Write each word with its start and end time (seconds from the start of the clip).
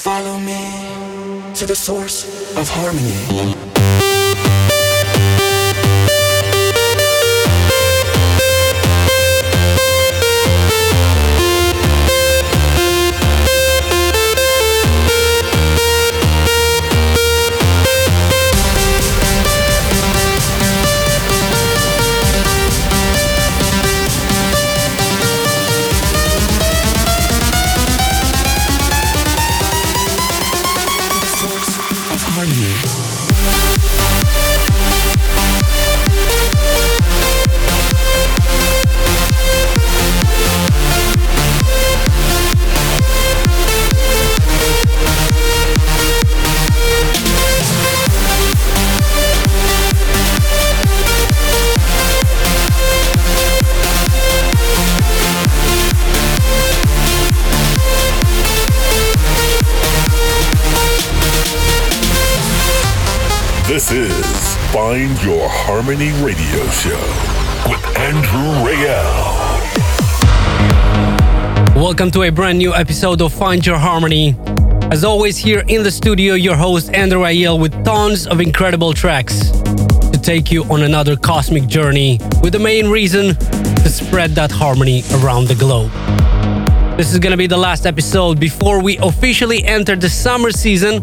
Follow 0.00 0.38
me 0.38 1.52
to 1.54 1.66
the 1.66 1.76
source 1.76 2.24
of 2.56 2.66
harmony. 2.70 3.69
Harmony 65.90 66.12
Radio 66.22 66.64
Show 66.68 67.00
with 67.68 67.84
Andrew 67.98 68.48
Rayel. 68.62 69.26
Welcome 71.74 72.12
to 72.12 72.22
a 72.22 72.30
brand 72.30 72.58
new 72.58 72.72
episode 72.72 73.20
of 73.20 73.32
Find 73.32 73.66
Your 73.66 73.76
Harmony. 73.76 74.36
As 74.92 75.02
always, 75.02 75.36
here 75.36 75.64
in 75.66 75.82
the 75.82 75.90
studio, 75.90 76.34
your 76.34 76.54
host 76.54 76.94
Andrew 76.94 77.22
Rayel 77.22 77.60
with 77.60 77.84
tons 77.84 78.28
of 78.28 78.40
incredible 78.40 78.92
tracks 78.92 79.50
to 79.50 80.20
take 80.22 80.52
you 80.52 80.62
on 80.66 80.84
another 80.84 81.16
cosmic 81.16 81.66
journey 81.66 82.20
with 82.40 82.52
the 82.52 82.60
main 82.60 82.88
reason 82.88 83.34
to 83.34 83.88
spread 83.88 84.30
that 84.36 84.52
harmony 84.52 85.02
around 85.14 85.48
the 85.48 85.56
globe. 85.56 85.90
This 86.96 87.12
is 87.12 87.18
gonna 87.18 87.36
be 87.36 87.48
the 87.48 87.58
last 87.58 87.84
episode 87.84 88.38
before 88.38 88.80
we 88.80 88.96
officially 88.98 89.64
enter 89.64 89.96
the 89.96 90.08
summer 90.08 90.52
season 90.52 91.00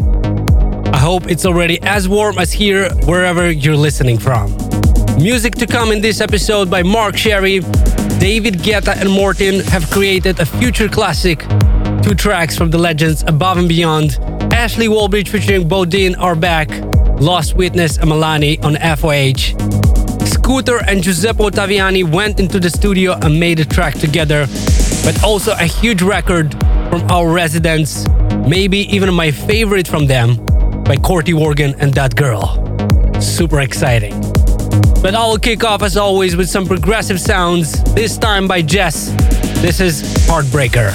I 0.94 1.00
hope 1.00 1.30
it's 1.30 1.46
already 1.46 1.80
as 1.84 2.08
warm 2.08 2.40
as 2.40 2.52
here, 2.52 2.90
wherever 3.06 3.52
you're 3.52 3.76
listening 3.76 4.18
from. 4.18 4.67
Music 5.18 5.56
to 5.56 5.66
come 5.66 5.92
in 5.92 6.00
this 6.00 6.22
episode 6.22 6.70
by 6.70 6.84
Mark 6.84 7.18
Sherry, 7.18 7.60
David 8.20 8.60
Guetta, 8.60 8.96
and 9.02 9.10
Morten 9.10 9.62
have 9.62 9.90
created 9.90 10.40
a 10.40 10.46
future 10.46 10.88
classic. 10.88 11.40
Two 12.04 12.14
tracks 12.14 12.56
from 12.56 12.70
the 12.70 12.78
legends 12.78 13.23
Above 13.23 13.58
and 13.58 13.68
Beyond. 13.68 14.20
Ashley 14.54 14.88
Wallbridge 14.88 15.28
featuring 15.28 15.68
Bodine 15.68 16.14
are 16.16 16.36
back. 16.36 16.70
Lost 17.20 17.56
Witness 17.56 17.98
and 17.98 18.10
MALENE 18.10 18.64
on 18.64 18.76
FOH. 18.76 19.58
Scooter 20.28 20.84
and 20.88 21.02
Giuseppe 21.02 21.44
Ottaviani 21.44 22.04
went 22.04 22.40
into 22.40 22.60
the 22.60 22.70
studio 22.70 23.14
and 23.14 23.40
made 23.40 23.60
a 23.60 23.66
track 23.66 23.95
together, 23.95 24.45
but 25.04 25.20
also 25.23 25.54
a 25.54 25.66
huge 25.66 26.04
record 26.04 26.52
from 26.92 27.02
our 27.10 27.32
residents, 27.32 28.08
maybe 28.48 28.80
even 28.95 29.12
my 29.16 29.32
favorite 29.32 29.88
from 29.88 30.06
them, 30.06 30.38
by 30.84 30.95
Corti 30.95 31.34
Organ 31.34 31.73
and 31.80 31.92
That 31.95 32.16
Girl. 32.16 32.64
Super 33.20 33.62
exciting. 33.62 34.27
But 35.02 35.16
I 35.16 35.26
will 35.26 35.38
kick 35.38 35.64
off 35.64 35.83
as 35.83 35.95
always 35.95 36.36
with 36.36 36.49
some 36.49 36.66
progressive 36.66 37.20
sounds, 37.20 37.83
this 37.94 38.17
time 38.17 38.48
by 38.48 38.61
JES. 38.61 39.16
This 39.61 39.80
is 39.80 40.02
Heartbreaker. 40.27 40.92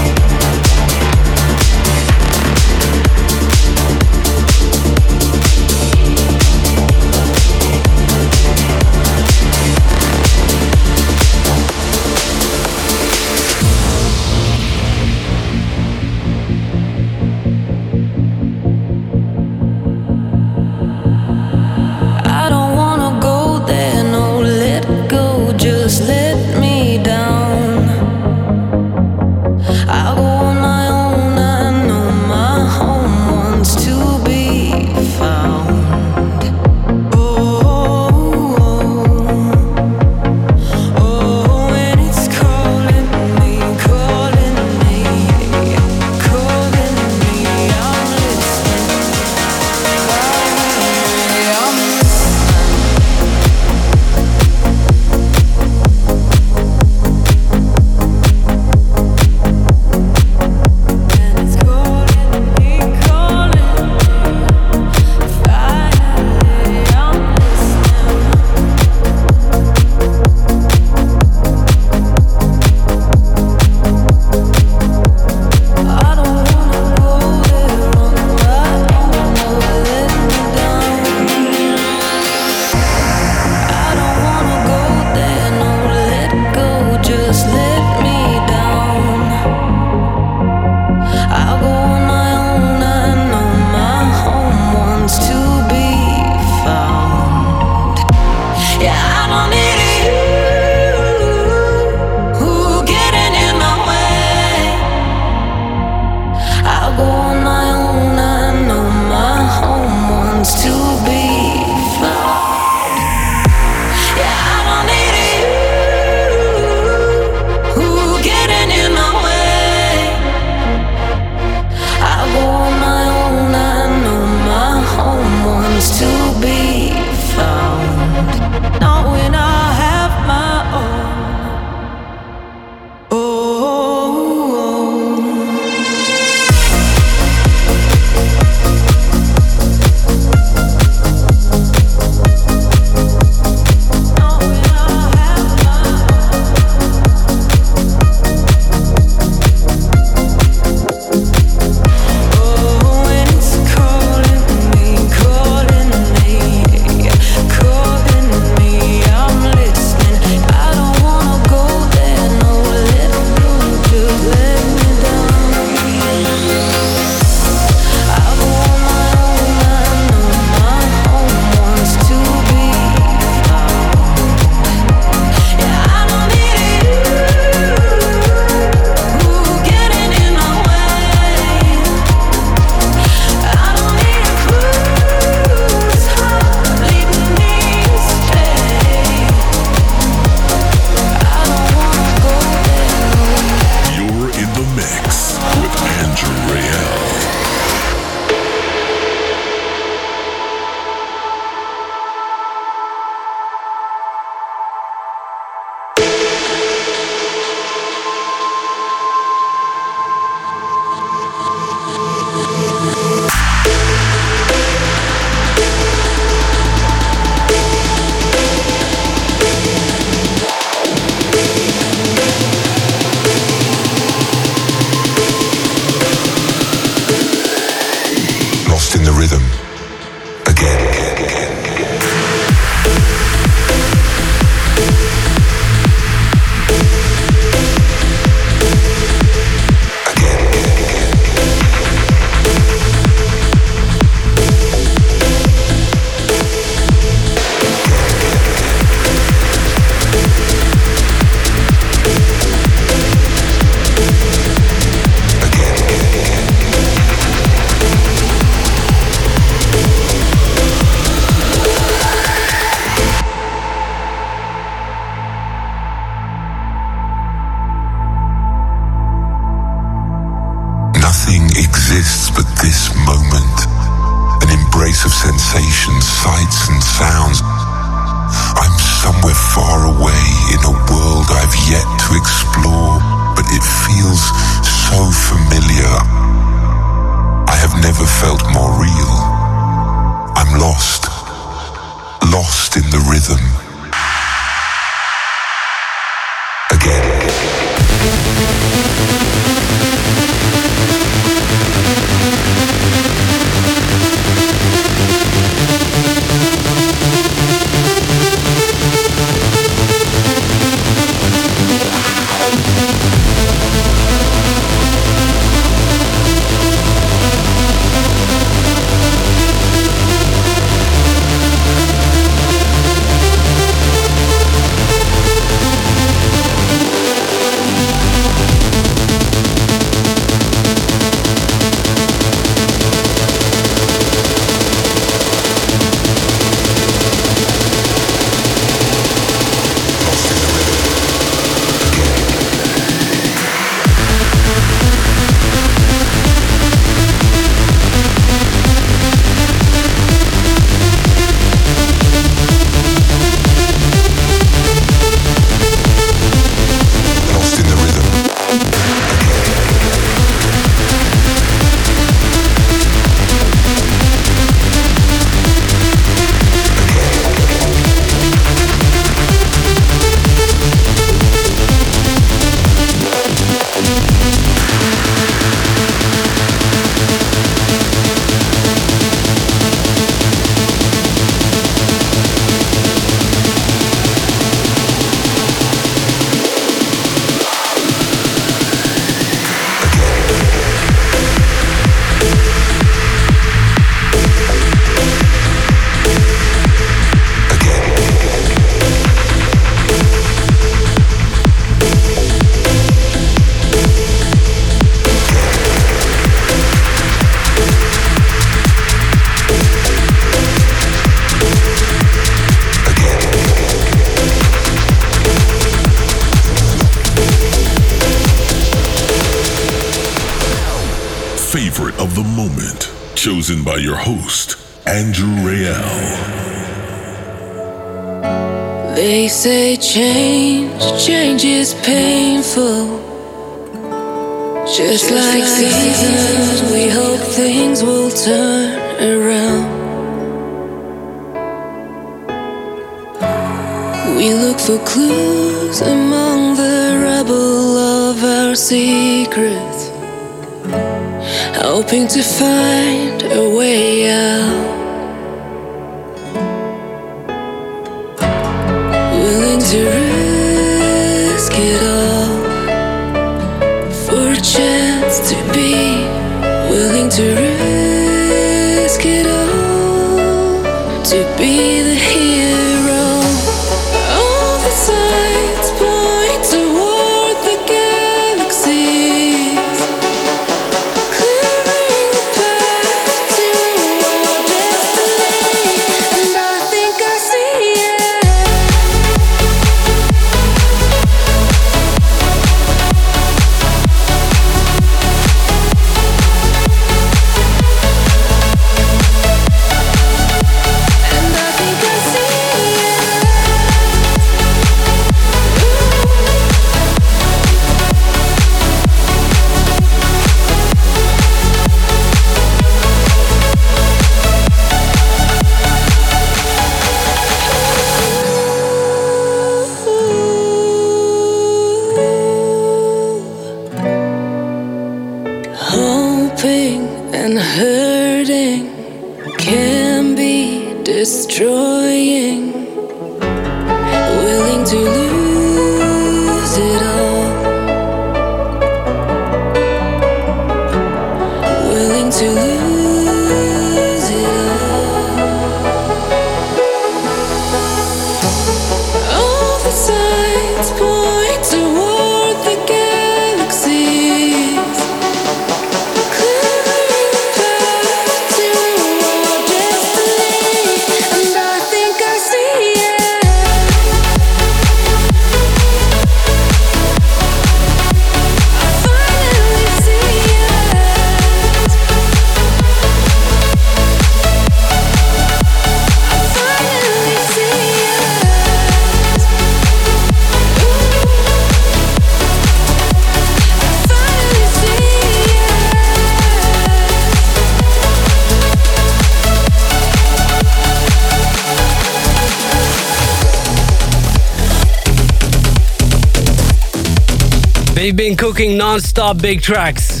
They've 597.90 597.96
been 597.96 598.16
cooking 598.16 598.56
non-stop 598.56 599.20
big 599.20 599.42
tracks. 599.42 600.00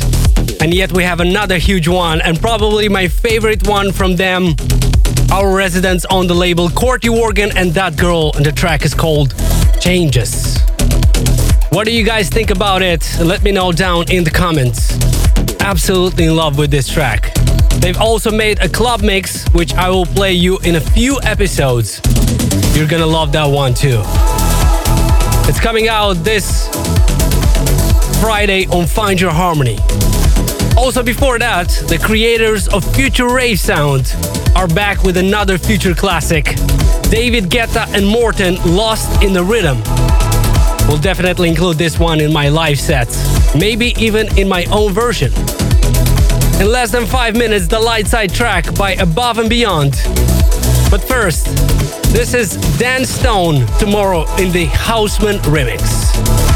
And 0.60 0.72
yet 0.72 0.92
we 0.92 1.02
have 1.02 1.18
another 1.18 1.58
huge 1.58 1.88
one, 1.88 2.20
and 2.20 2.40
probably 2.40 2.88
my 2.88 3.08
favorite 3.08 3.66
one 3.66 3.90
from 3.90 4.14
them. 4.14 4.54
Our 5.32 5.56
residents 5.56 6.04
on 6.04 6.28
the 6.28 6.34
label, 6.34 6.70
Corti 6.70 7.08
Organ 7.08 7.50
and 7.56 7.74
That 7.74 7.96
Girl, 7.96 8.30
and 8.36 8.46
the 8.46 8.52
track 8.52 8.84
is 8.84 8.94
called 8.94 9.34
Changes. 9.80 10.60
What 11.70 11.84
do 11.84 11.90
you 11.90 12.04
guys 12.04 12.28
think 12.28 12.52
about 12.52 12.80
it? 12.80 13.04
Let 13.20 13.42
me 13.42 13.50
know 13.50 13.72
down 13.72 14.08
in 14.08 14.22
the 14.22 14.30
comments. 14.30 14.96
Absolutely 15.58 16.26
in 16.26 16.36
love 16.36 16.58
with 16.58 16.70
this 16.70 16.88
track. 16.88 17.34
They've 17.80 17.98
also 17.98 18.30
made 18.30 18.60
a 18.60 18.68
club 18.68 19.00
mix, 19.00 19.48
which 19.48 19.74
I 19.74 19.90
will 19.90 20.06
play 20.06 20.34
you 20.34 20.60
in 20.60 20.76
a 20.76 20.80
few 20.80 21.18
episodes. 21.24 22.00
You're 22.72 22.86
gonna 22.86 23.04
love 23.04 23.32
that 23.32 23.46
one 23.46 23.74
too. 23.74 24.00
It's 25.48 25.58
coming 25.58 25.88
out 25.88 26.12
this 26.22 26.68
Friday 28.20 28.66
on 28.66 28.86
Find 28.86 29.18
Your 29.18 29.30
Harmony. 29.30 29.78
Also, 30.76 31.02
before 31.02 31.38
that, 31.38 31.68
the 31.88 31.98
creators 31.98 32.68
of 32.68 32.84
Future 32.94 33.26
Rave 33.26 33.58
Sound 33.58 34.14
are 34.54 34.68
back 34.68 35.02
with 35.04 35.16
another 35.16 35.56
future 35.56 35.94
classic. 35.94 36.44
David 37.08 37.44
Guetta 37.44 37.86
and 37.94 38.06
Morten 38.06 38.56
Lost 38.76 39.22
in 39.22 39.32
the 39.32 39.42
Rhythm. 39.42 39.78
We'll 40.86 41.00
definitely 41.00 41.48
include 41.48 41.78
this 41.78 41.98
one 41.98 42.20
in 42.20 42.30
my 42.30 42.50
live 42.50 42.78
sets, 42.78 43.54
maybe 43.54 43.94
even 43.98 44.26
in 44.38 44.46
my 44.48 44.66
own 44.66 44.92
version. 44.92 45.32
In 46.60 46.70
less 46.70 46.90
than 46.90 47.06
five 47.06 47.34
minutes, 47.34 47.68
the 47.68 47.80
light 47.80 48.06
side 48.06 48.34
track 48.34 48.74
by 48.74 48.92
Above 48.96 49.38
and 49.38 49.48
Beyond. 49.48 49.92
But 50.90 51.02
first, 51.08 51.46
this 52.12 52.34
is 52.34 52.56
Dan 52.78 53.06
Stone 53.06 53.66
tomorrow 53.78 54.22
in 54.36 54.52
the 54.52 54.66
Hausman 54.66 55.38
remix. 55.44 56.49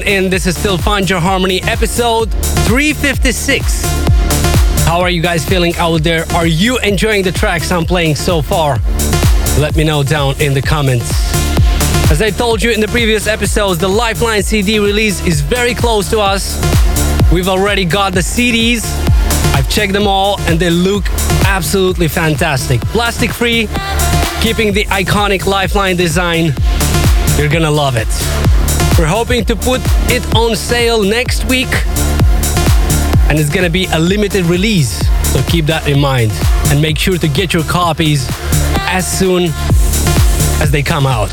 Tuned 0.00 0.08
in, 0.08 0.30
this 0.30 0.46
is 0.46 0.56
still 0.56 0.78
Find 0.78 1.08
Your 1.08 1.20
Harmony 1.20 1.62
episode 1.62 2.30
356. 2.66 3.84
How 4.84 5.00
are 5.00 5.10
you 5.10 5.22
guys 5.22 5.44
feeling 5.44 5.74
out 5.76 6.02
there? 6.02 6.24
Are 6.32 6.46
you 6.46 6.78
enjoying 6.78 7.22
the 7.22 7.32
tracks 7.32 7.70
I'm 7.70 7.84
playing 7.84 8.16
so 8.16 8.42
far? 8.42 8.78
Let 9.58 9.76
me 9.76 9.84
know 9.84 10.02
down 10.02 10.40
in 10.40 10.54
the 10.54 10.62
comments. 10.62 11.10
As 12.10 12.20
I 12.22 12.30
told 12.30 12.62
you 12.62 12.72
in 12.72 12.80
the 12.80 12.88
previous 12.88 13.26
episodes, 13.26 13.78
the 13.78 13.88
Lifeline 13.88 14.42
CD 14.42 14.78
release 14.78 15.24
is 15.26 15.40
very 15.40 15.74
close 15.74 16.08
to 16.10 16.20
us. 16.20 16.60
We've 17.32 17.48
already 17.48 17.84
got 17.84 18.12
the 18.12 18.20
CDs. 18.20 18.84
I've 19.54 19.68
checked 19.68 19.92
them 19.92 20.06
all 20.06 20.40
and 20.42 20.58
they 20.58 20.70
look 20.70 21.04
absolutely 21.44 22.08
fantastic. 22.08 22.80
Plastic 22.92 23.30
free, 23.30 23.68
keeping 24.40 24.72
the 24.72 24.84
iconic 24.86 25.46
Lifeline 25.46 25.96
design. 25.96 26.52
You're 27.36 27.48
gonna 27.48 27.70
love 27.70 27.96
it. 27.96 28.39
We're 29.00 29.06
hoping 29.06 29.46
to 29.46 29.56
put 29.56 29.80
it 30.12 30.22
on 30.34 30.54
sale 30.54 31.02
next 31.02 31.46
week 31.46 31.70
and 33.30 33.38
it's 33.38 33.48
gonna 33.48 33.70
be 33.70 33.86
a 33.94 33.98
limited 33.98 34.44
release. 34.44 34.98
So 35.32 35.42
keep 35.44 35.64
that 35.66 35.88
in 35.88 35.98
mind 35.98 36.32
and 36.66 36.82
make 36.82 36.98
sure 36.98 37.16
to 37.16 37.26
get 37.26 37.54
your 37.54 37.62
copies 37.62 38.26
as 38.80 39.10
soon 39.10 39.44
as 40.60 40.70
they 40.70 40.82
come 40.82 41.06
out. 41.06 41.30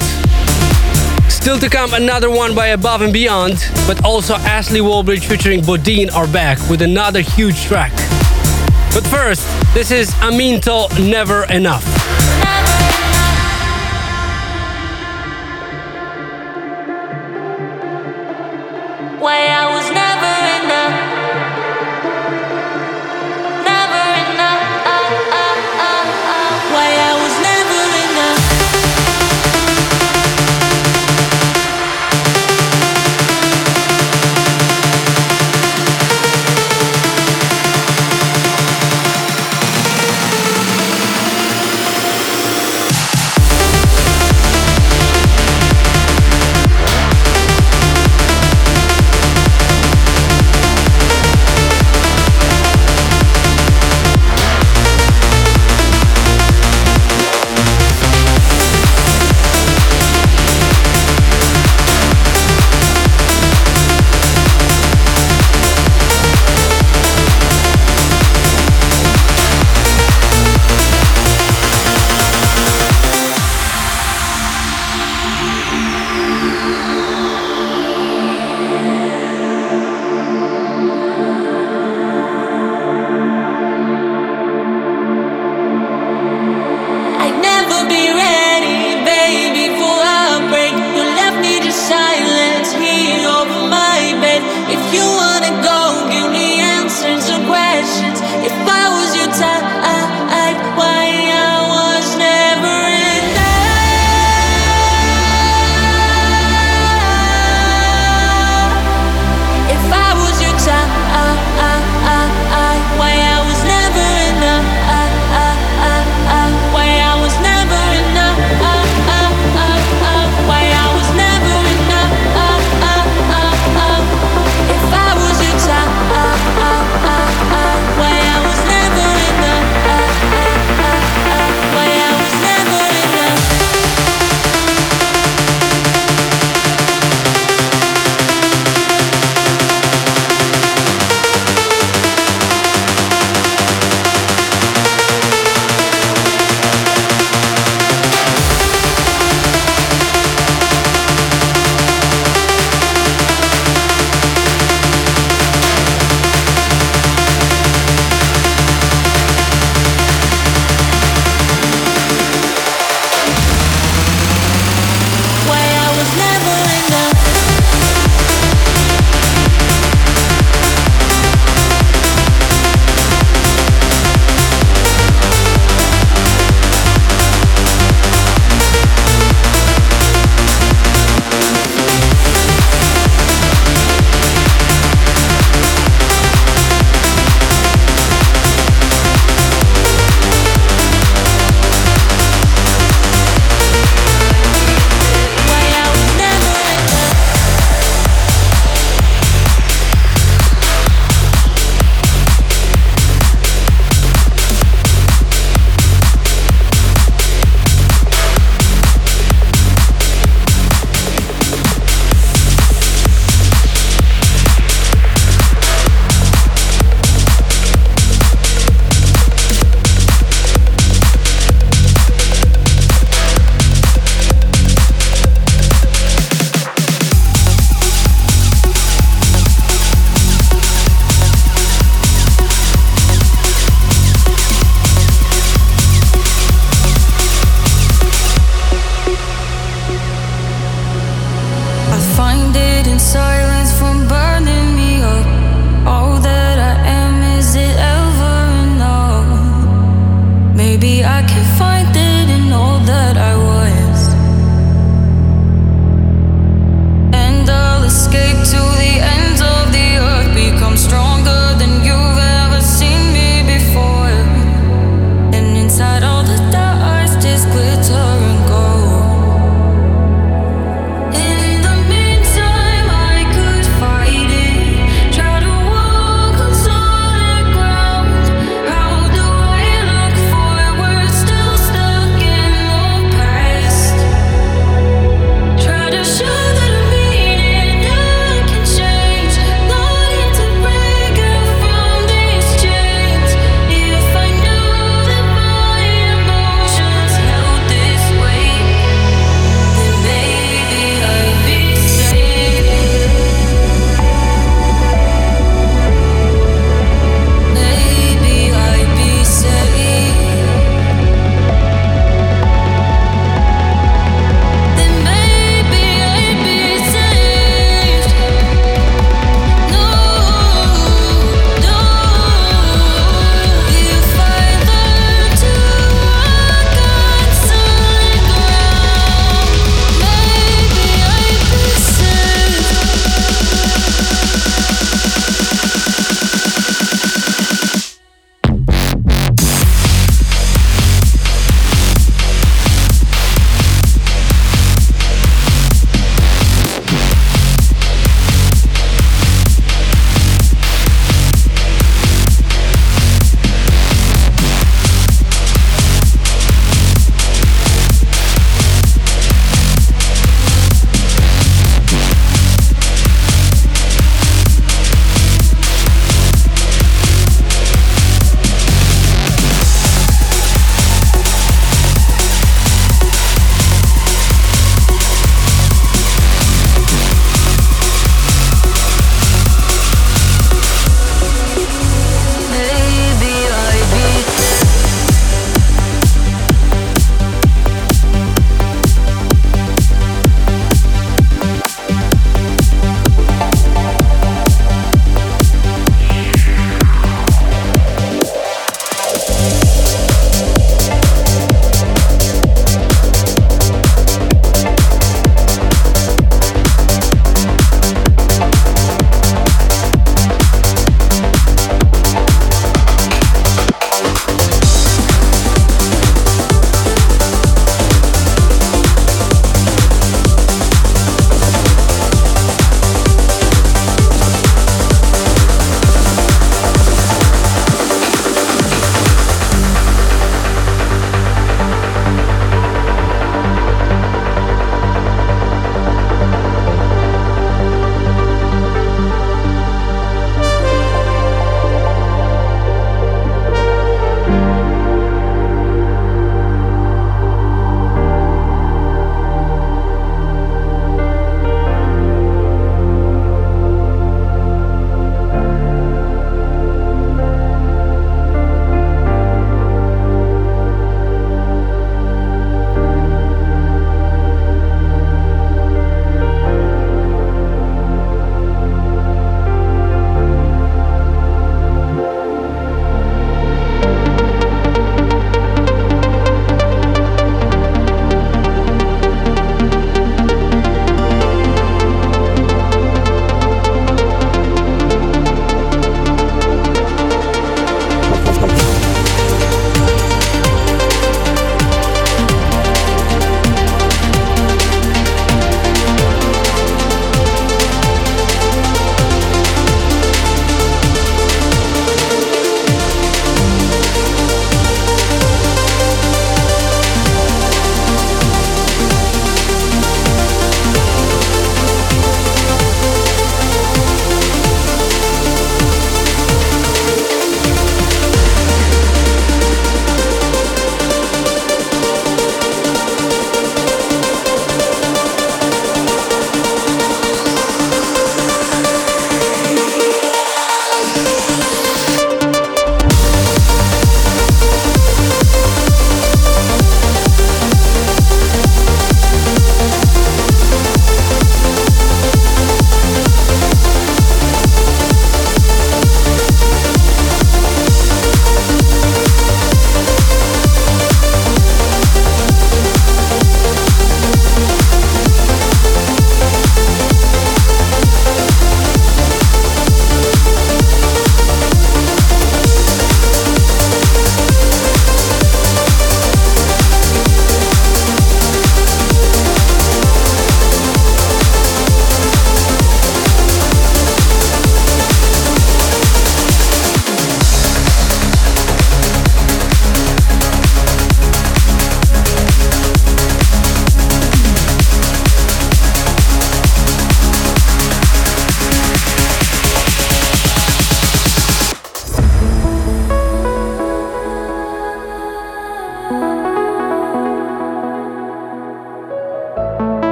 Still 1.30 1.60
to 1.60 1.70
come, 1.70 1.94
another 1.94 2.30
one 2.30 2.56
by 2.56 2.68
Above 2.68 3.02
and 3.02 3.12
Beyond, 3.12 3.58
but 3.86 4.02
also 4.06 4.36
Ashley 4.36 4.80
Wallbridge 4.80 5.26
featuring 5.26 5.62
Bodine 5.62 6.10
are 6.12 6.28
back 6.28 6.58
with 6.70 6.82
another 6.82 7.20
huge 7.20 7.66
track. 7.66 7.92
But 8.94 9.06
first, 9.08 9.46
this 9.74 9.92
is 9.92 10.12
Aminto 10.22 10.88
Never 11.06 11.44
Enough. 11.52 11.97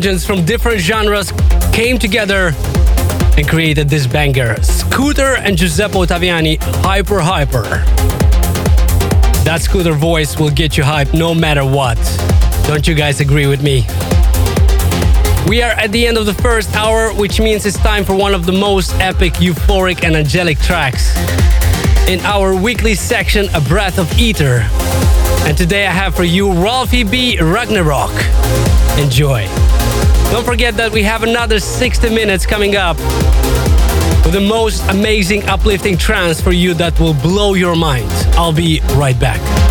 Legends 0.00 0.24
from 0.24 0.46
different 0.46 0.80
genres 0.80 1.30
came 1.74 1.98
together 1.98 2.52
and 3.36 3.46
created 3.46 3.86
this 3.90 4.06
banger. 4.06 4.56
Scooter 4.62 5.36
and 5.36 5.58
Giuseppe 5.58 5.92
Ottaviani, 5.92 6.56
Hyper 6.80 7.20
Hyper. 7.20 7.64
That 9.44 9.58
Scooter 9.60 9.92
voice 9.92 10.38
will 10.38 10.48
get 10.48 10.78
you 10.78 10.84
hyped 10.84 11.12
no 11.12 11.34
matter 11.34 11.66
what. 11.66 11.98
Don't 12.66 12.88
you 12.88 12.94
guys 12.94 13.20
agree 13.20 13.46
with 13.46 13.62
me? 13.62 13.84
We 15.46 15.60
are 15.60 15.72
at 15.72 15.92
the 15.92 16.06
end 16.06 16.16
of 16.16 16.24
the 16.24 16.32
first 16.32 16.74
hour, 16.74 17.12
which 17.12 17.38
means 17.38 17.66
it's 17.66 17.76
time 17.76 18.06
for 18.06 18.16
one 18.16 18.32
of 18.32 18.46
the 18.46 18.52
most 18.52 18.94
epic, 19.00 19.34
euphoric, 19.34 20.02
and 20.02 20.16
angelic 20.16 20.58
tracks 20.60 21.14
in 22.08 22.20
our 22.20 22.56
weekly 22.56 22.94
section, 22.94 23.50
A 23.52 23.60
Breath 23.60 23.98
of 23.98 24.10
Aether. 24.18 24.66
And 25.46 25.58
today 25.58 25.86
I 25.86 25.90
have 25.90 26.14
for 26.14 26.24
you 26.24 26.50
Ralphie 26.50 27.04
B. 27.04 27.38
Ragnarok. 27.38 28.12
Enjoy. 28.98 29.46
Don't 30.30 30.44
forget 30.44 30.76
that 30.76 30.92
we 30.92 31.02
have 31.02 31.22
another 31.22 31.58
60 31.58 32.08
minutes 32.10 32.46
coming 32.46 32.76
up 32.76 32.96
with 34.24 34.32
the 34.32 34.40
most 34.40 34.88
amazing, 34.88 35.44
uplifting 35.48 35.96
trance 35.96 36.40
for 36.40 36.52
you 36.52 36.74
that 36.74 36.98
will 37.00 37.14
blow 37.14 37.54
your 37.54 37.74
mind. 37.74 38.10
I'll 38.36 38.52
be 38.52 38.80
right 38.94 39.18
back. 39.18 39.69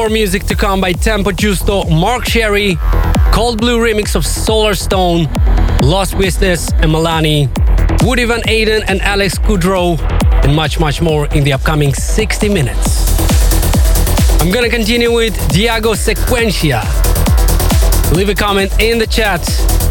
More 0.00 0.08
music 0.08 0.44
to 0.44 0.54
come 0.54 0.80
by 0.80 0.94
Tempo 0.94 1.30
Giusto, 1.30 1.84
Mark 1.90 2.24
Sherry, 2.24 2.78
Cold 3.34 3.60
Blue 3.60 3.78
remix 3.78 4.14
of 4.14 4.22
Solarstone, 4.22 5.28
Lost 5.82 6.14
Witness 6.14 6.72
and 6.72 6.90
MALENE, 6.90 7.50
Woody 8.02 8.24
Van 8.24 8.40
Eyden 8.48 8.82
and 8.88 9.02
Alex 9.02 9.36
Kudrow, 9.38 10.00
and 10.42 10.56
much, 10.56 10.80
much 10.80 11.02
more 11.02 11.26
in 11.34 11.44
the 11.44 11.52
upcoming 11.52 11.92
60 11.92 12.48
minutes. 12.48 13.20
I'm 14.40 14.50
gonna 14.50 14.70
continue 14.70 15.12
with 15.12 15.34
Diago 15.52 15.94
Sequentia. 15.94 16.80
Leave 18.16 18.30
a 18.30 18.34
comment 18.34 18.72
in 18.80 18.98
the 18.98 19.06
chat, 19.06 19.42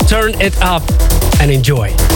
turn 0.08 0.34
it 0.42 0.60
up, 0.64 0.82
and 1.40 1.52
enjoy. 1.52 2.09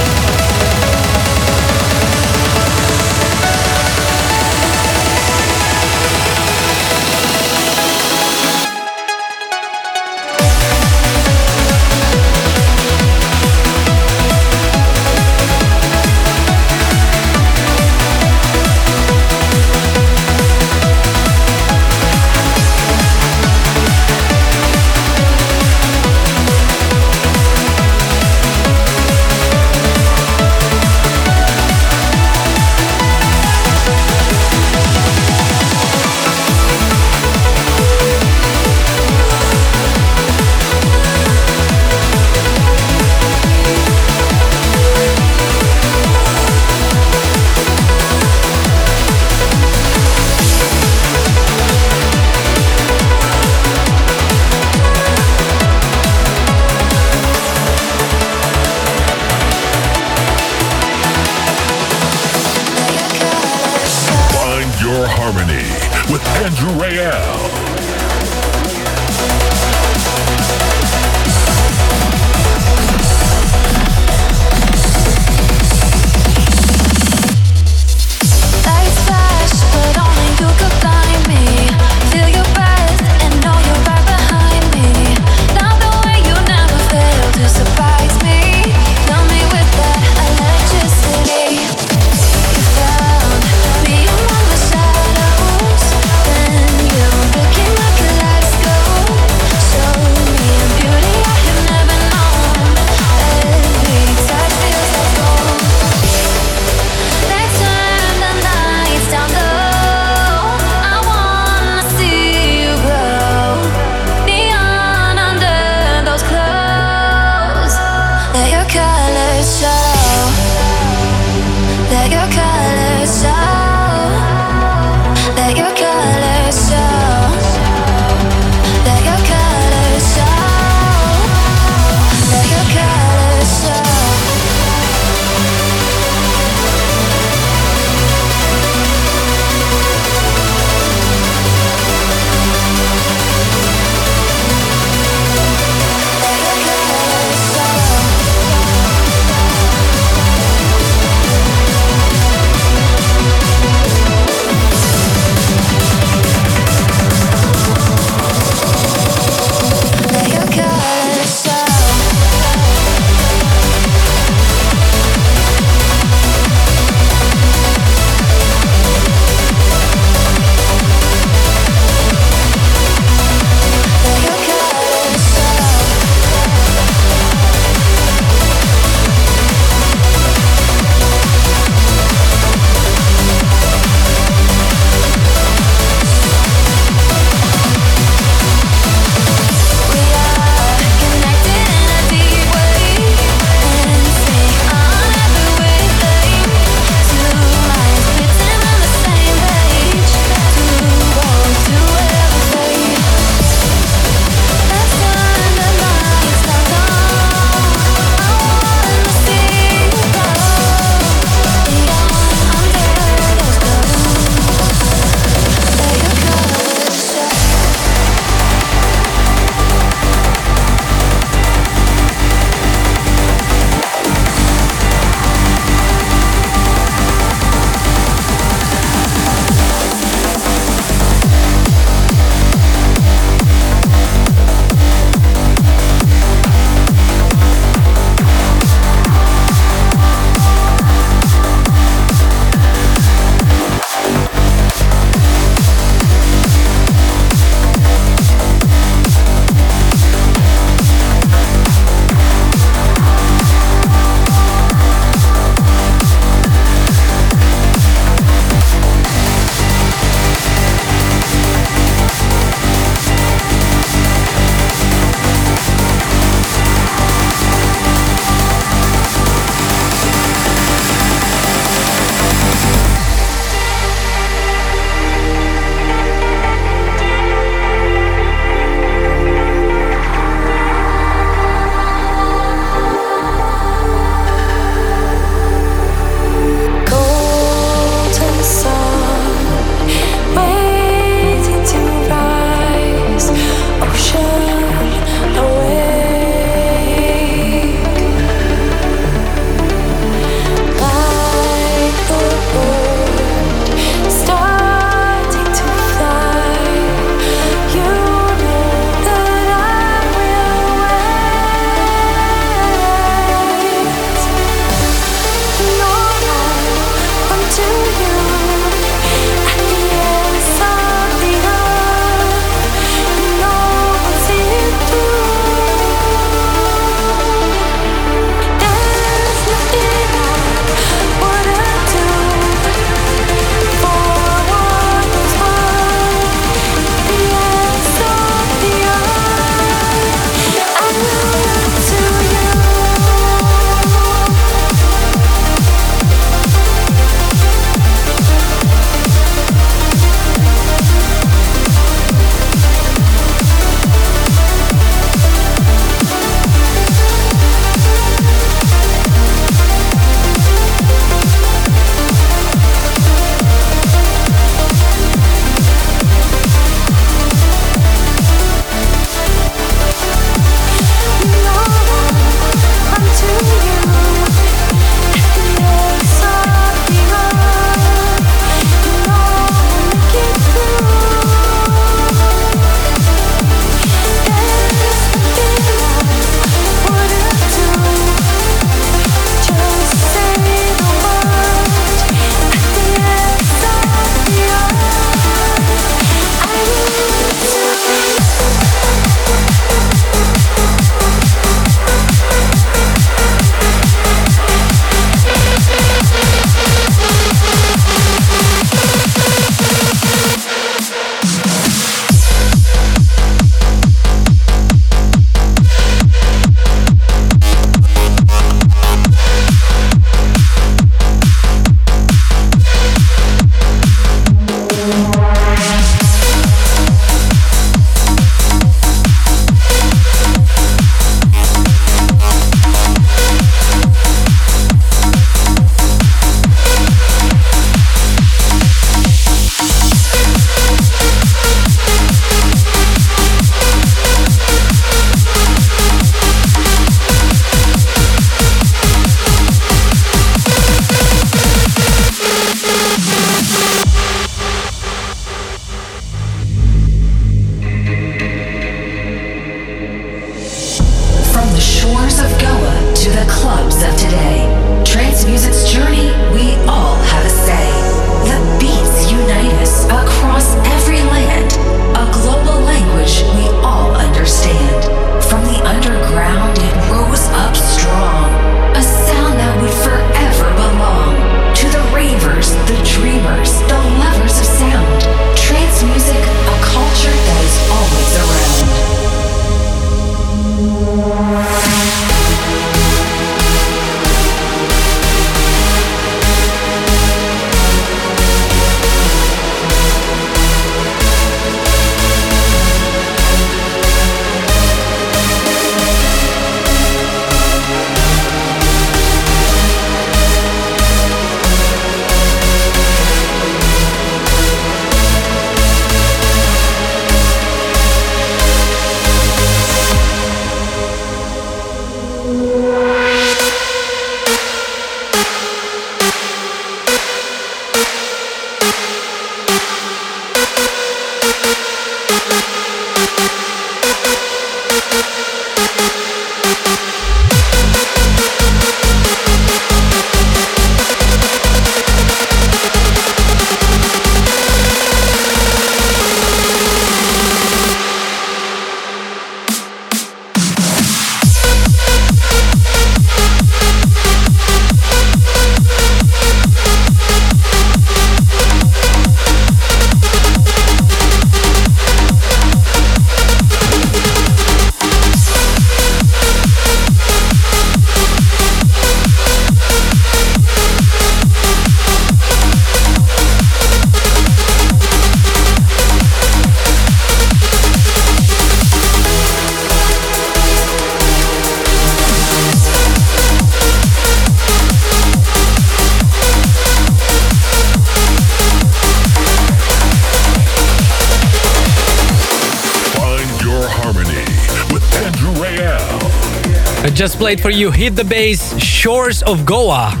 Played 597.26 597.40
for 597.40 597.50
you 597.50 597.72
Hit 597.72 597.96
the 597.96 598.04
Bass, 598.04 598.56
Shores 598.62 599.20
of 599.24 599.44
Goa. 599.44 600.00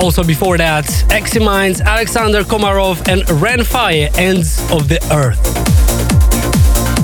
Also 0.00 0.24
before 0.24 0.56
that, 0.56 0.88
Eximinds, 1.12 1.82
Alexander 1.82 2.42
Komarov 2.42 3.06
and 3.06 3.28
Ren 3.42 3.62
Faye, 3.62 4.08
Ends 4.16 4.58
of 4.72 4.88
the 4.88 4.98
Earth. 5.12 5.42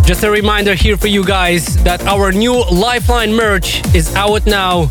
Just 0.07 0.25
a 0.25 0.31
reminder 0.31 0.75
here 0.75 0.97
for 0.97 1.09
you 1.09 1.23
guys 1.23 1.77
that 1.85 2.01
our 2.07 2.33
new 2.33 2.65
Lifeline 2.71 3.35
merch 3.35 3.85
is 3.95 4.15
out 4.15 4.47
now 4.47 4.89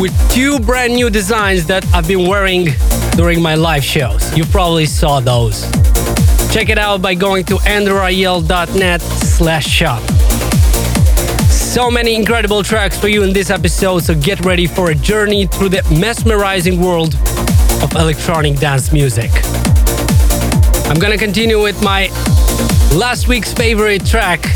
with 0.00 0.12
two 0.32 0.58
brand 0.58 0.92
new 0.92 1.08
designs 1.08 1.64
that 1.66 1.86
I've 1.94 2.08
been 2.08 2.26
wearing 2.26 2.70
during 3.16 3.40
my 3.40 3.54
live 3.54 3.84
shows. 3.84 4.36
You 4.36 4.44
probably 4.44 4.86
saw 4.86 5.20
those. 5.20 5.70
Check 6.52 6.68
it 6.68 6.78
out 6.78 7.00
by 7.00 7.14
going 7.14 7.44
to 7.44 7.58
andrewrayel.net 7.58 9.02
slash 9.02 9.66
shop. 9.66 10.02
So 11.74 11.90
many 11.90 12.14
incredible 12.14 12.62
tracks 12.62 12.96
for 12.96 13.08
you 13.08 13.24
in 13.24 13.32
this 13.32 13.50
episode, 13.50 14.04
so 14.04 14.14
get 14.14 14.44
ready 14.44 14.64
for 14.64 14.92
a 14.92 14.94
journey 14.94 15.48
through 15.48 15.70
the 15.70 15.82
mesmerizing 15.98 16.80
world 16.80 17.16
of 17.82 17.92
electronic 17.96 18.60
dance 18.60 18.92
music. 18.92 19.32
I'm 20.86 21.00
gonna 21.00 21.18
continue 21.18 21.60
with 21.60 21.82
my 21.82 22.10
last 22.96 23.26
week's 23.26 23.52
favorite 23.52 24.06
track 24.06 24.46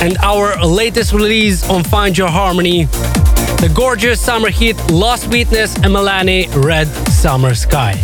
and 0.00 0.16
our 0.18 0.64
latest 0.64 1.12
release 1.12 1.68
on 1.68 1.82
Find 1.82 2.16
Your 2.16 2.30
Harmony 2.30 2.84
the 2.84 3.72
gorgeous 3.74 4.20
summer 4.20 4.48
hit 4.48 4.76
Lost 4.92 5.26
Witness 5.26 5.74
and 5.78 5.92
MALENE 5.92 6.48
Red 6.52 6.86
Summer 7.08 7.56
Sky. 7.56 7.94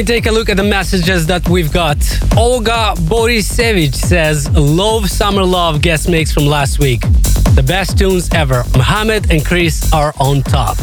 Me 0.00 0.06
take 0.06 0.24
a 0.24 0.32
look 0.32 0.48
at 0.48 0.56
the 0.56 0.64
messages 0.64 1.26
that 1.26 1.46
we've 1.46 1.70
got. 1.70 1.98
Olga 2.34 2.94
Borisevich 3.00 3.94
says, 3.94 4.50
Love 4.52 5.10
Summer 5.10 5.44
Love 5.44 5.82
guest 5.82 6.08
mix 6.08 6.32
from 6.32 6.46
last 6.46 6.78
week. 6.78 7.02
The 7.54 7.62
best 7.62 7.98
tunes 7.98 8.30
ever. 8.32 8.64
Mohammed 8.74 9.30
and 9.30 9.44
Chris 9.44 9.92
are 9.92 10.14
on 10.18 10.40
top. 10.40 10.78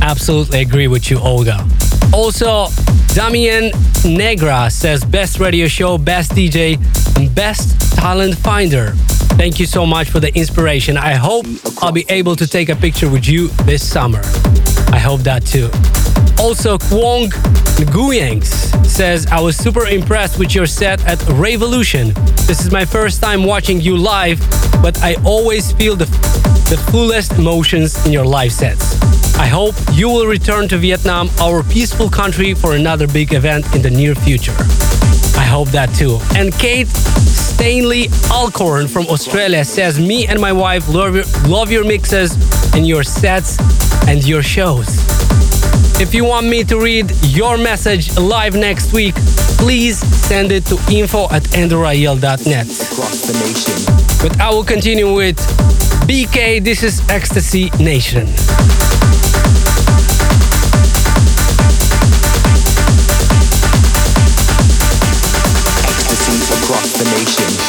Absolutely 0.00 0.62
agree 0.62 0.88
with 0.88 1.10
you, 1.10 1.18
Olga. 1.18 1.68
Also, 2.14 2.68
Damien 3.08 3.72
Negra 4.06 4.70
says, 4.70 5.04
Best 5.04 5.38
radio 5.38 5.68
show, 5.68 5.98
best 5.98 6.32
DJ, 6.32 6.78
and 7.18 7.34
best 7.34 7.94
talent 7.94 8.38
finder. 8.38 8.92
Thank 9.36 9.60
you 9.60 9.66
so 9.66 9.84
much 9.84 10.08
for 10.08 10.18
the 10.18 10.34
inspiration. 10.34 10.96
I 10.96 11.12
hope 11.12 11.44
I'll 11.82 11.92
be 11.92 12.06
able 12.08 12.34
to 12.36 12.46
take 12.46 12.70
a 12.70 12.76
picture 12.76 13.10
with 13.10 13.28
you 13.28 13.48
this 13.66 13.86
summer. 13.86 14.22
I 14.92 14.98
hope 14.98 15.20
that 15.24 15.44
too. 15.44 15.68
Also, 16.38 16.78
Kwong 16.78 17.30
Nguyengs 17.90 18.86
says, 18.86 19.26
I 19.26 19.40
was 19.40 19.56
super 19.56 19.86
impressed 19.86 20.38
with 20.38 20.54
your 20.54 20.66
set 20.66 21.04
at 21.06 21.22
Revolution. 21.28 22.12
This 22.46 22.60
is 22.60 22.70
my 22.70 22.84
first 22.84 23.22
time 23.22 23.44
watching 23.44 23.80
you 23.80 23.96
live, 23.96 24.38
but 24.82 24.98
I 25.02 25.16
always 25.24 25.72
feel 25.72 25.96
the, 25.96 26.04
the 26.70 26.76
fullest 26.90 27.32
emotions 27.32 28.04
in 28.06 28.12
your 28.12 28.24
live 28.24 28.52
sets. 28.52 29.00
I 29.38 29.46
hope 29.46 29.74
you 29.92 30.08
will 30.08 30.26
return 30.26 30.68
to 30.68 30.78
Vietnam, 30.78 31.28
our 31.40 31.62
peaceful 31.62 32.08
country, 32.08 32.54
for 32.54 32.74
another 32.74 33.06
big 33.06 33.32
event 33.32 33.74
in 33.74 33.82
the 33.82 33.90
near 33.90 34.14
future. 34.14 34.54
I 35.36 35.44
hope 35.44 35.68
that 35.70 35.94
too. 35.94 36.18
And 36.34 36.52
Kate 36.54 36.88
Stanley 36.88 38.08
Alcorn 38.30 38.88
from 38.88 39.06
Australia 39.06 39.64
says, 39.64 39.98
Me 39.98 40.26
and 40.26 40.40
my 40.40 40.52
wife 40.52 40.88
love 40.88 41.14
your, 41.14 41.24
love 41.48 41.70
your 41.70 41.84
mixes 41.84 42.32
and 42.74 42.86
your 42.86 43.02
sets 43.02 43.58
and 44.06 44.26
your 44.26 44.42
shows. 44.42 44.86
If 45.98 46.14
you 46.14 46.26
want 46.26 46.46
me 46.46 46.62
to 46.64 46.78
read 46.78 47.10
your 47.24 47.56
message 47.56 48.14
live 48.18 48.54
next 48.54 48.92
week, 48.92 49.14
please 49.56 49.96
send 49.98 50.52
it 50.52 50.66
to 50.66 50.78
info 50.90 51.24
at 51.30 51.42
andrewrayel.net. 51.54 52.66
But 54.20 54.38
I 54.38 54.50
will 54.50 54.62
continue 54.62 55.14
with 55.14 55.38
BK, 56.06 56.62
this 56.62 56.82
is 56.82 57.00
Ecstasy 57.08 57.70
Nation. 57.80 58.28
Ecstasy 65.88 66.36
across 66.62 66.92
the 66.92 67.04
nation. 67.04 67.65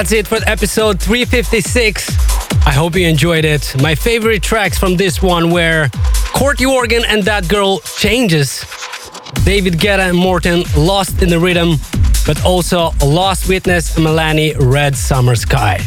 That's 0.00 0.12
it 0.12 0.26
for 0.26 0.38
episode 0.46 0.98
356. 0.98 2.08
I 2.66 2.70
hope 2.70 2.94
you 2.94 3.06
enjoyed 3.06 3.44
it. 3.44 3.74
My 3.82 3.94
favorite 3.94 4.42
tracks 4.42 4.78
from 4.78 4.96
this 4.96 5.20
one 5.20 5.50
were 5.50 5.90
Corti 6.32 6.64
Organ 6.64 7.02
and 7.06 7.22
That 7.24 7.50
Girl 7.50 7.80
Changes, 7.98 8.64
David 9.44 9.74
Guetta 9.74 10.08
and 10.08 10.16
Morten 10.16 10.64
Lost 10.74 11.22
in 11.22 11.28
the 11.28 11.38
Rhythm, 11.38 11.76
but 12.24 12.42
also 12.46 12.92
Lost 13.04 13.46
Witness 13.46 13.94
and 13.96 14.04
MALENE 14.04 14.56
Red 14.58 14.96
Summer 14.96 15.34
Sky. 15.36 15.80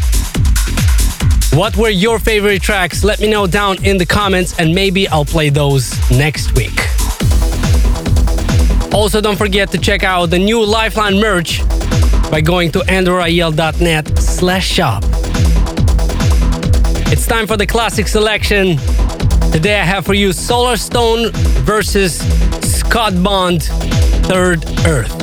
What 1.53 1.75
were 1.75 1.89
your 1.89 2.19
favorite 2.19 2.61
tracks? 2.61 3.03
Let 3.03 3.19
me 3.19 3.31
know 3.31 3.47
down 3.47 3.83
in 3.83 3.97
the 3.97 4.05
comments 4.05 4.59
and 4.59 4.75
maybe 4.75 5.07
I'll 5.07 5.25
play 5.25 5.49
those 5.49 5.91
next 6.11 6.51
week. 6.51 6.79
Also, 8.93 9.19
don't 9.21 9.37
forget 9.37 9.71
to 9.71 9.79
check 9.79 10.03
out 10.03 10.27
the 10.27 10.37
new 10.37 10.63
Lifeline 10.63 11.19
merch 11.19 11.63
by 12.31 12.41
going 12.41 12.71
to 12.71 12.79
andrewrayel.net 12.79 14.17
slash 14.17 14.67
shop. 14.67 15.03
It's 17.11 17.27
time 17.27 17.47
for 17.47 17.57
the 17.57 17.67
classic 17.67 18.07
selection. 18.07 18.77
Today 19.51 19.79
I 19.79 19.83
have 19.83 20.05
for 20.05 20.13
you 20.13 20.29
Solarstone 20.29 21.31
versus 21.63 22.17
Scott 22.63 23.13
Bond, 23.23 23.63
Third 24.27 24.65
Earth. 24.85 25.13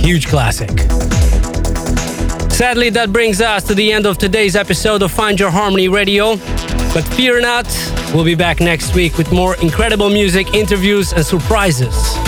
Huge 0.00 0.26
classic. 0.26 0.70
Sadly, 2.50 2.90
that 2.90 3.12
brings 3.12 3.40
us 3.40 3.62
to 3.64 3.74
the 3.74 3.92
end 3.92 4.04
of 4.04 4.18
today's 4.18 4.56
episode 4.56 5.02
of 5.02 5.10
Find 5.10 5.38
Your 5.38 5.50
Harmony 5.50 5.88
Radio. 5.88 6.36
But 6.92 7.04
fear 7.14 7.40
not, 7.40 7.66
we'll 8.12 8.24
be 8.24 8.34
back 8.34 8.60
next 8.60 8.94
week 8.94 9.16
with 9.16 9.32
more 9.32 9.56
incredible 9.62 10.10
music, 10.10 10.52
interviews, 10.54 11.12
and 11.12 11.24
surprises. 11.24 12.19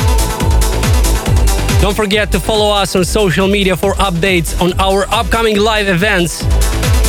Don't 1.83 1.97
forget 1.97 2.31
to 2.31 2.39
follow 2.39 2.73
us 2.73 2.95
on 2.95 3.05
social 3.05 3.49
media 3.49 3.77
for 3.77 3.95
updates 3.95 4.63
on 4.63 4.73
our 4.79 5.05
upcoming 5.13 5.59
live 5.59 5.89
events 5.89 6.45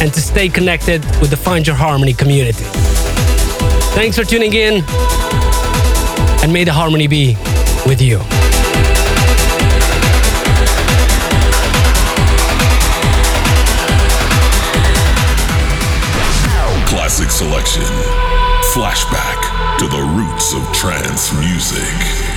and 0.01 0.11
to 0.11 0.19
stay 0.19 0.49
connected 0.49 1.05
with 1.21 1.29
the 1.29 1.37
Find 1.37 1.67
Your 1.67 1.75
Harmony 1.75 2.11
community. 2.11 2.63
Thanks 3.93 4.17
for 4.17 4.25
tuning 4.25 4.51
in, 4.51 4.83
and 6.41 6.51
may 6.51 6.63
the 6.63 6.73
harmony 6.73 7.05
be 7.05 7.35
with 7.85 8.01
you. 8.01 8.17
Classic 16.89 17.29
selection. 17.29 17.83
Flashback 18.73 19.77
to 19.77 19.87
the 19.87 20.01
roots 20.17 20.55
of 20.55 20.63
trance 20.73 21.31
music. 21.39 22.32